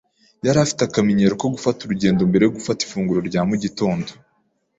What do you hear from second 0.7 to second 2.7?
akamenyero ko gufata urugendo mbere yo